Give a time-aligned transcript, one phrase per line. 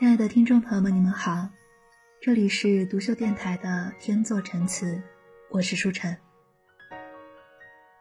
[0.00, 1.50] 亲爱的听众朋友们，你们好，
[2.22, 5.02] 这里是独秀电台的天作陈词，
[5.50, 6.16] 我是舒晨。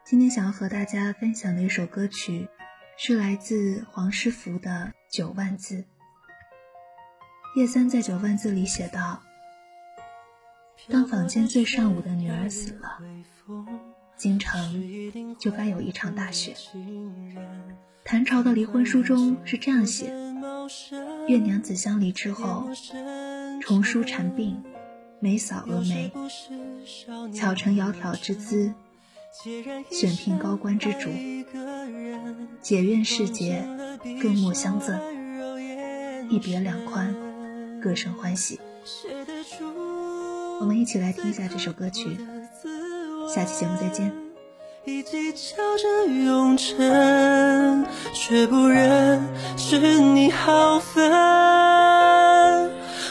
[0.05, 2.47] 今天想要和大家分享的一首歌曲，
[2.97, 5.75] 是来自黄诗福的《九万字》。
[7.57, 9.21] 叶三在《九万字》里写道
[10.89, 12.97] ：“当坊间最上午的女儿死了，
[14.15, 16.55] 京城就该有一场大雪。”
[18.05, 20.09] 唐朝的离婚书中是这样写：
[21.29, 22.67] 愿娘子相离之后，
[23.61, 24.55] 重梳蝉鬓，
[25.19, 26.11] 眉扫蛾眉，
[27.31, 28.73] 巧成窈窕之姿，
[29.91, 31.11] 选聘高官之主，
[32.63, 33.63] 解怨世节，
[34.19, 34.99] 更莫相赠，
[36.31, 37.13] 一别两宽，
[37.79, 38.59] 各生欢喜。
[40.59, 42.17] 我们一起来听一下这首歌曲，
[43.31, 44.11] 下期节目再见。
[44.83, 47.68] 一骑敲着永尘，
[48.29, 51.11] 却不忍使你毫分。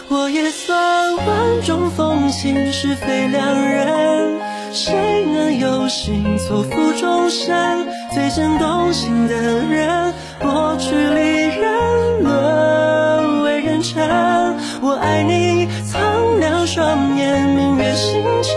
[0.09, 4.39] 我也算万种风情，是非两人，
[4.73, 7.85] 谁能有幸错付终身？
[8.15, 14.09] 最真动心的人，我去离人，沦为人尘。
[14.81, 18.55] 我爱你，苍凉双眼，明月星辰。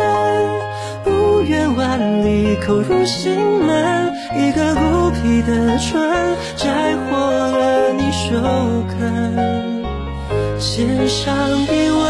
[1.04, 4.14] 不远万里，叩入心门。
[4.34, 4.61] 一个
[5.22, 8.32] 孤僻的唇，摘获了你手
[8.90, 9.00] 肯，
[10.60, 12.02] 献上一吻。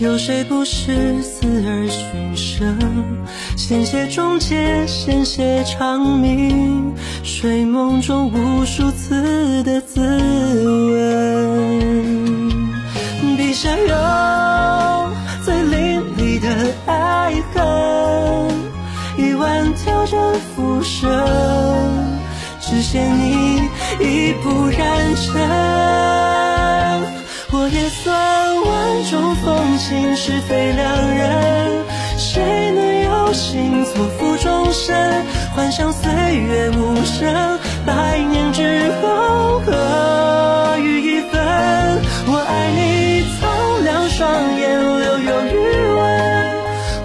[0.00, 2.76] 有谁不是死而寻生？
[3.64, 6.92] 鲜血终结，鲜血长鸣。
[7.22, 10.00] 睡梦中无数次的自
[10.90, 12.50] 刎。
[13.36, 13.94] 笔下有
[15.44, 16.48] 最淋漓的
[16.86, 17.62] 爱恨，
[19.16, 21.08] 一万条针浮生，
[22.60, 23.62] 只羡你
[24.00, 25.40] 已不染尘。
[27.52, 31.41] 我也算万种风情，是非良人，
[33.32, 35.24] 心错付终身？
[35.54, 41.40] 幻想岁月无声，百年之后各予一份。
[42.26, 45.56] 我爱你，苍凉双眼，留有余
[45.94, 46.00] 温。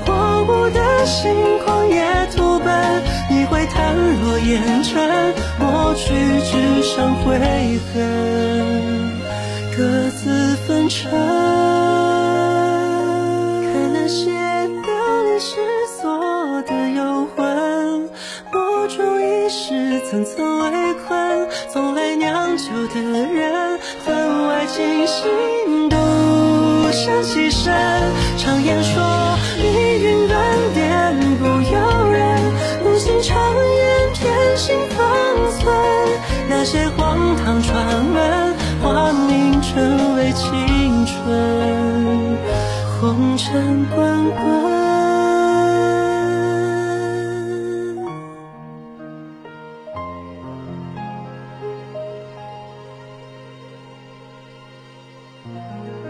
[0.05, 1.33] 荒芜的心，
[1.65, 2.03] 狂野
[2.35, 6.13] 徒奔，你会弹落烟尘，抹去
[6.49, 7.37] 纸上悔
[7.93, 7.95] 恨。
[9.75, 10.46] 各自
[19.49, 25.95] 是层层围困，从来酿酒的人，分外惊心，独
[26.91, 27.73] 善其身。
[28.37, 30.43] 常言说，命运乱
[30.73, 32.41] 点不由人，
[32.83, 34.97] 不信常言，偏信方
[35.59, 35.73] 寸，
[36.49, 38.57] 那些荒唐传闻。
[38.83, 42.37] 化名成为青春，
[42.99, 44.56] 红尘滚滚。
[55.55, 56.06] え?